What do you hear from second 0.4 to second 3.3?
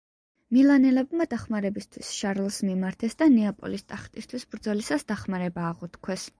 მილანელებმა დახმარებისთვის შარლს მიმართეს და